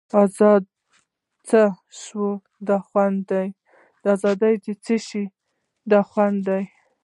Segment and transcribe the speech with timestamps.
[0.19, 0.67] آزادي
[1.47, 1.61] څه
[5.05, 5.23] شی
[5.89, 6.63] ده خوند دی.